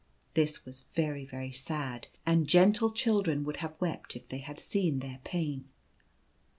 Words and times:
This 0.33 0.65
was 0.65 0.79
very, 0.95 1.25
very 1.25 1.51
sad, 1.51 2.07
and 2.25 2.47
gentle 2.47 2.89
children 2.89 3.43
would 3.43 3.57
have 3.57 3.79
wept 3.79 4.15
if 4.15 4.27
they 4.27 4.39
had 4.39 4.59
seen 4.59 4.97
their 4.97 5.19
pain. 5.23 5.65